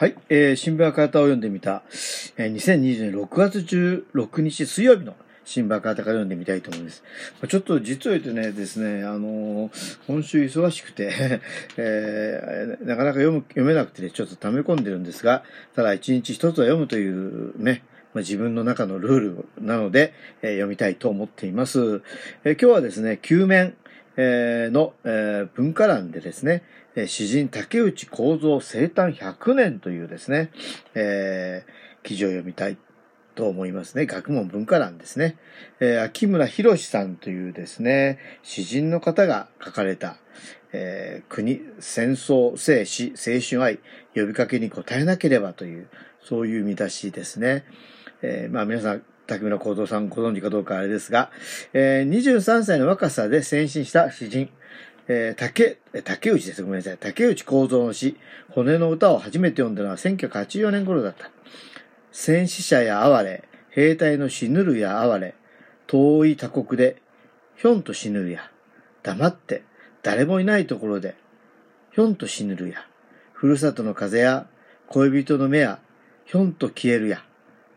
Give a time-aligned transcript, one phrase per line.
[0.00, 1.82] はい、えー、新聞赤旗を読んでみた、
[2.38, 5.14] えー、2020年6月16日水曜日の
[5.44, 7.04] 新聞赤旗から読んでみたいと思います。
[7.46, 11.42] ちょっと実を言うとねですね、あのー、今週忙しくて
[11.76, 15.44] えー、なかなか読む読めなくてね、ちょっと溜め込んでるんですが、
[15.76, 17.82] ただ一日一つは読むというね、
[18.14, 22.00] まあ、自分の中のルールなので、えー、読みたいと思っています。
[22.44, 23.74] えー、今日はですね、旧面、
[24.72, 24.94] の、
[25.54, 26.62] 文化欄でですね、
[27.06, 30.50] 詩人竹内幸三生誕100年というですね、
[30.94, 31.64] え、
[32.02, 32.76] 記事を読みたい
[33.34, 34.06] と思いますね。
[34.06, 35.36] 学問文化欄ですね。
[35.80, 40.16] え、秋村博さんというですね、詩人の方が書かれた、
[40.72, 43.78] え、国、戦争、生死、青春愛、
[44.14, 45.88] 呼びかけに応えなければという、
[46.22, 47.64] そういう見出しですね。
[48.22, 51.30] えー、まあ皆さん、竹村幸三さんご存知かどうかあれですが、
[51.72, 54.50] えー、23歳の若さで先進した詩人、
[55.06, 56.64] えー、竹、竹内です。
[56.64, 56.98] ごめんなさい。
[56.98, 58.16] 竹内幸三の詩、
[58.48, 61.30] 骨の歌を初めて読んだのは1984年頃だった。
[62.10, 65.34] 戦死者や哀れ、兵隊の死ぬるや哀れ、
[65.86, 67.00] 遠い他国で、
[67.56, 68.50] ひょんと死ぬるや、
[69.04, 69.62] 黙って、
[70.02, 71.14] 誰もいないところで、
[71.92, 72.84] ひょんと死ぬるや、
[73.32, 74.48] ふるさとの風や、
[74.88, 75.78] 恋人の目や、
[76.24, 77.24] ひょんと消えるや、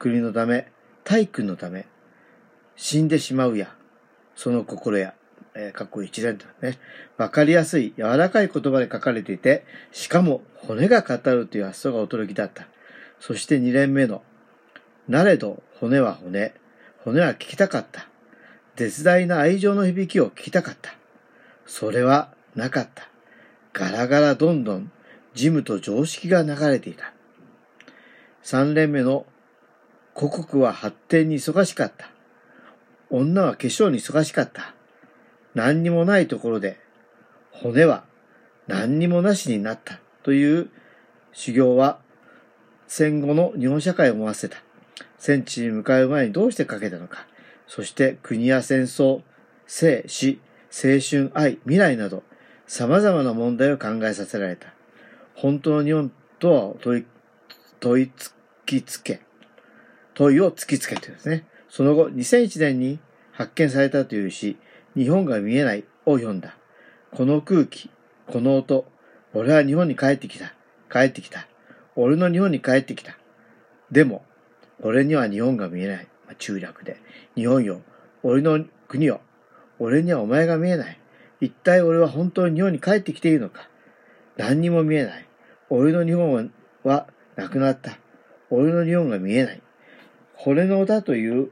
[0.00, 0.72] 国のため、
[1.06, 1.86] 体育のため、
[2.74, 3.72] 死んでしまうや、
[4.34, 5.14] その心や、
[5.54, 6.80] えー、かっこ一連とね、
[7.16, 12.66] わかりやすい、柔らかい言葉で書かれていて、しかも骨が語るという発想が驚きだった。
[13.20, 14.22] そして二連目の、
[15.06, 16.54] なれど骨は骨、
[17.04, 18.08] 骨は聞きたかった。
[18.74, 20.90] 絶大な愛情の響きを聞きたかった。
[21.66, 23.08] それはなかった。
[23.72, 24.90] ガラガラどんどん、
[25.34, 27.12] 事務と常識が流れていた。
[28.42, 29.24] 三連目の
[30.16, 32.08] 故国は発展に忙しかった。
[33.10, 34.74] 女は化粧に忙しかった。
[35.54, 36.80] 何にもないところで、
[37.50, 38.04] 骨は
[38.66, 40.70] 何にもなしになったという
[41.32, 41.98] 修行は
[42.88, 44.56] 戦後の日本社会を思わせた。
[45.18, 47.26] 戦地に向かう前にどうしてかけたのか。
[47.66, 49.20] そして国や戦争、
[49.66, 50.40] 生、死、
[50.70, 52.22] 青春、愛、未来など
[52.66, 54.72] 様々な問題を考えさせられた。
[55.34, 57.06] 本当の日本とは問い、
[57.80, 58.34] 問いつ
[58.64, 59.20] きつけ、
[60.16, 62.98] 問いを突きつけてですね、その後2001年に
[63.32, 64.56] 発見されたという詩、
[64.96, 66.56] 日本が見えないを読んだ。
[67.12, 67.90] この空気、
[68.26, 68.86] この音、
[69.34, 70.54] 俺は日本に帰ってきた。
[70.90, 71.46] 帰ってきた。
[71.96, 73.18] 俺の日本に帰ってきた。
[73.90, 74.24] でも、
[74.80, 76.08] 俺には日本が見えない。
[76.24, 76.96] まあ、中略で。
[77.34, 77.82] 日本よ。
[78.22, 79.20] 俺の国よ。
[79.78, 80.98] 俺にはお前が見えない。
[81.42, 83.68] 一体俺は本当に日本に帰ってきているのか。
[84.38, 85.28] 何にも見えない。
[85.68, 86.50] 俺の日本
[86.84, 87.06] は
[87.36, 87.98] なくなった。
[88.48, 89.62] 俺の日本が見えない。
[90.36, 91.50] 骨の歌という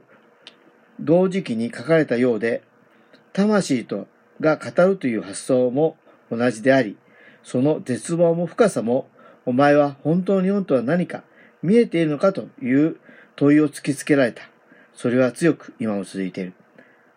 [0.99, 2.61] 同時期に書かれたようで、
[3.33, 4.07] 魂と
[4.39, 5.97] が語るという発想も
[6.31, 6.97] 同じであり、
[7.43, 9.07] その絶望も深さも、
[9.45, 11.23] お前は本当に本とは何か
[11.61, 12.97] 見えているのかという
[13.35, 14.43] 問いを突きつけられた。
[14.93, 16.53] それは強く今も続いている。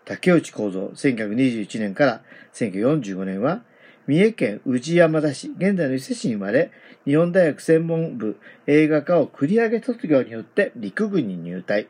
[0.05, 2.23] 竹内幸三、1921年から
[2.55, 3.63] 1945年は、
[4.09, 6.71] 三重県宇治山田市、現在の伊勢市に生まれ、
[7.05, 11.89] 日本大学専門部映画科を繰り上げ卒業によって陸軍に入隊。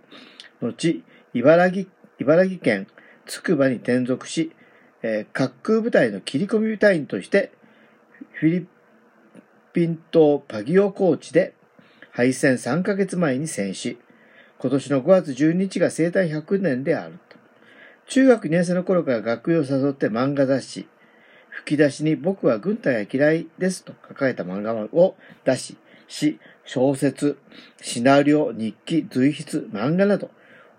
[0.61, 1.01] 後、
[1.33, 1.87] 茨城、
[2.19, 2.89] 茨城県
[3.25, 4.51] つくばに転属し、
[5.03, 7.53] えー、滑空部隊の切り込み隊員として、
[8.33, 8.67] フィリ
[9.73, 11.55] ピン島パギオ高地で
[12.11, 13.97] 敗戦3ヶ月前に戦死。
[14.59, 17.37] 今年の5月12日が生誕100年であると。
[18.09, 20.89] 中学2年生の頃から学友を誘って漫画雑誌、
[21.59, 25.77] 吹き出しに僕は軍隊が嫌いですと書かれた漫画を出し、
[26.07, 27.39] 詩、小説、
[27.83, 30.31] シナリオ、日記、随筆、漫画など、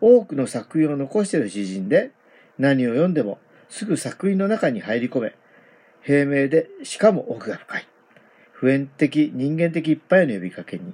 [0.02, 2.12] 多くの作品を残している詩人で、
[2.58, 3.40] 何を読んでも
[3.70, 5.36] すぐ作品の中に入り込め、
[6.02, 7.88] 平明でしかも奥が深い。
[8.54, 10.94] 普遍的、人間的いっぱいの呼びかけに。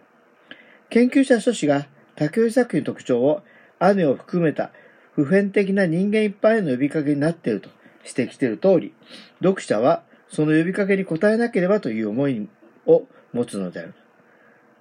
[0.89, 3.43] 研究者書士が竹内作品の特徴を
[3.79, 4.71] 雨を含めた
[5.13, 7.69] 普遍的な人間いっぱいの呼びかけになっていると
[8.05, 8.93] 指摘している通り、
[9.41, 12.47] 読者はその呼びかけに応えなければという思い
[12.85, 13.03] を
[13.33, 13.93] 持つのである。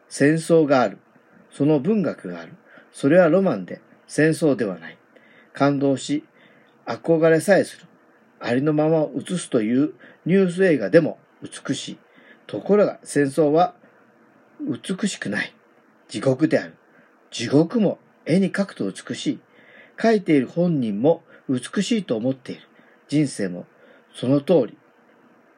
[0.08, 0.98] 戦争がある。
[1.50, 2.54] その文学がある。
[2.92, 4.98] それはロマンで戦争ではない。
[5.52, 6.24] 感動し、
[6.86, 7.86] 憧れさえする。
[8.40, 9.94] ありのままを映すという
[10.26, 11.98] ニュース映画でも美しい。
[12.46, 13.74] ところが戦争は
[14.60, 15.54] 美しくない。
[16.08, 16.74] 地獄である。
[17.30, 19.40] 地獄も絵に描くと美しい。
[19.96, 22.62] 描いている本人も美しいと思っている。
[23.08, 23.66] 人生も
[24.14, 24.78] その通り。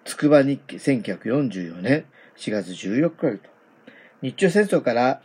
[0.04, 2.06] つくば日記1944年
[2.36, 3.50] 4月14日よりと。
[4.22, 5.20] 日中戦争から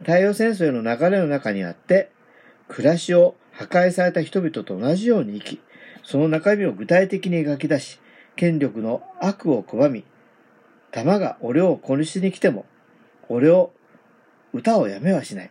[0.00, 2.10] 太陽戦争への流れの中にあって、
[2.68, 5.60] 暮らしを破壊された人々と同じように生き、
[6.02, 7.98] その中身を具体的に描き出し、
[8.36, 10.04] 権力の悪を拒み、
[10.92, 12.66] 弾が俺を殺しに来ても、
[13.28, 13.72] 俺を、
[14.52, 15.50] 歌をやめはしない。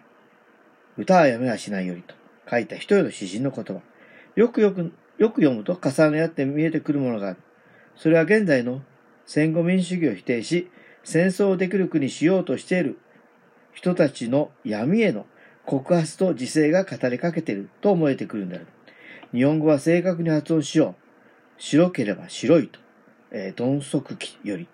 [0.98, 2.16] 歌はやめはしないよりと
[2.50, 3.82] 書いた一人の詩人の言葉。
[4.36, 7.38] よくよく、よく読むと重ね合って見えてくるものがある。
[7.96, 8.82] それは現在の
[9.26, 10.70] 戦後民主主義を否定し、
[11.04, 13.00] 戦争をできる国しようとしている
[13.74, 15.26] 人たちの闇への
[15.66, 18.60] 告発と自制が語りかけていると思えてくるんだ
[19.32, 21.06] 日本語は正確に発音しよう。
[21.58, 22.80] 白ければ白いと。
[23.32, 24.68] えー、鈍足記より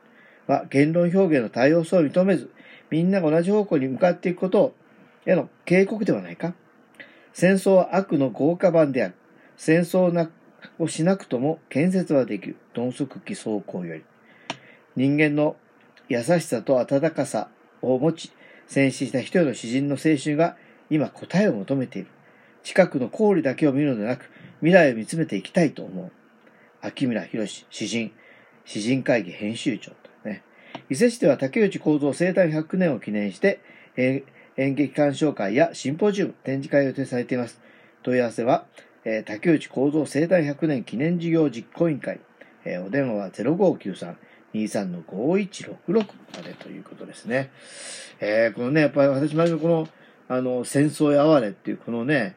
[0.45, 2.51] は言論表現の多様さを認めず、
[2.89, 4.75] みんなが同じ方向に向かっていくこと
[5.25, 6.53] への警告ではないか
[7.33, 9.15] 戦争は悪の豪華版である。
[9.63, 10.27] 戦争
[10.79, 12.57] をしなくとも建設はできる。
[12.75, 14.03] 鈍足記走行より。
[14.95, 15.55] 人間の
[16.09, 17.47] 優しさと温かさ
[17.83, 18.31] を持ち、
[18.65, 20.57] 戦死した一人の詩人の青春が
[20.89, 22.07] 今答えを求めている。
[22.63, 24.31] 近くの氷だけを見るのではなく、
[24.61, 26.11] 未来を見つめていきたいと思う。
[26.81, 28.11] 秋村博詩人、
[28.65, 30.41] 詩人会議編集長とね。
[30.89, 33.59] 伊勢市では竹内幸三生誕100年を記念して、
[33.95, 34.23] 演
[34.73, 37.61] 劇鑑賞会やシンポジウム、展示会を予定されています。
[38.01, 38.65] 問い合わせは、
[39.03, 42.19] えー、竹内幸三生誕100年記念事業実行委員会、
[42.65, 44.15] えー、お電話は0593
[44.53, 46.05] 23-5166
[46.35, 47.51] までということですね。
[48.19, 49.87] えー、このね、やっぱり私もこの、
[50.27, 52.35] あの、戦争や哀れっていうこのね、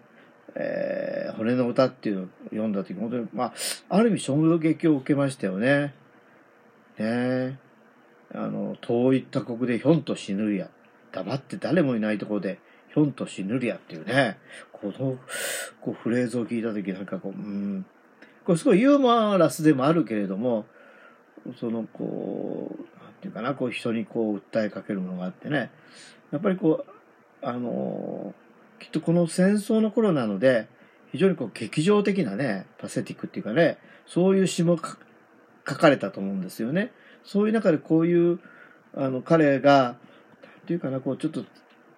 [0.55, 3.53] えー、骨の歌っていうのを読んだ時、本当に、まあ、
[3.89, 5.95] ある意味衝撃を受けましたよね。
[6.99, 7.59] ね
[8.33, 10.69] あの、遠いった国でひょんと死ぬりや。
[11.13, 12.59] 黙って誰もいないところで
[12.93, 14.39] ひょんと死ぬりやっていうね。
[14.93, 15.19] この、
[15.81, 17.87] こうフレーズを聞いた時なんかこう、うん。
[18.45, 20.67] これすごいユーモラスでもあるけれども、
[21.59, 25.71] そのこう、なんていうかな、こう人にこう訴えかけるものがあってね、
[26.31, 28.35] やっぱりこう、あの
[28.81, 30.69] きっとこの戦争の頃なので、
[31.13, 36.93] 非常にこう劇場的なね、パセティックっていうかね、そういう詩も書かれたと思うんですよね。
[37.25, 38.41] そういう中でこういう、
[38.95, 39.97] あの、彼が、なん
[40.67, 41.45] ていうかな、こうちょっと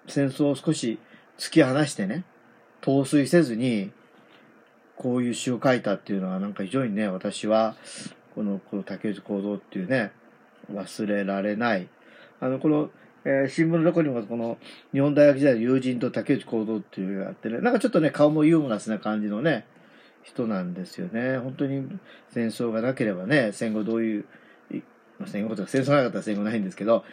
[0.07, 0.99] 戦争を少し
[1.39, 2.25] 突き放してね、
[2.81, 3.91] 陶酔せずに、
[4.97, 7.77] こういう詩を書いたっていうのはなんか非常にね、私は
[8.35, 10.13] この、この竹内幸三っていうね、
[10.73, 11.89] 忘れられない。
[12.41, 12.91] あの、この、
[13.25, 14.59] えー、新聞の中にもこの、
[14.93, 19.67] 日本大学時代の友人と竹内幸三っていうのがあってね、なんかちょっとね、顔もユーモラスな感じのね、
[20.23, 21.39] 人なんですよね。
[21.39, 21.89] 本当に
[22.31, 24.25] 戦争がなければね、戦後どういう、
[25.27, 27.05] 戦後とか戦争なかったら戦後ないんですけど、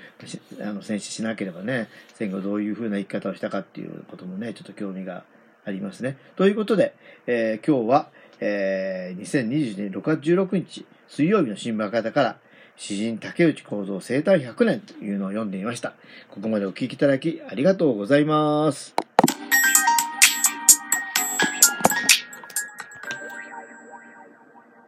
[0.61, 5.23] あの戦死しなければね、戦後どういうふうな生き方をしたかっていうこともね、ちょっと興味が
[5.65, 6.17] ありますね。
[6.35, 6.93] ということで、
[7.27, 12.37] えー、今日は、えー、2020年6月16日、水曜日の新聞方から、
[12.75, 15.93] 詩人竹内幸三生誕100年というのを読んでいました。
[16.29, 19.12] ここまでお聞きいただきありがとうございます。